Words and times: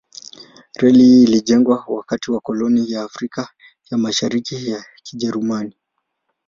Reli 0.75 1.03
hii 1.03 1.23
ilijengwa 1.23 1.83
wakati 1.87 2.31
wa 2.31 2.39
koloni 2.41 2.91
ya 2.91 3.03
Afrika 3.03 3.49
ya 3.91 3.97
Mashariki 3.97 4.69
ya 4.69 4.85
Kijerumani. 5.03 5.77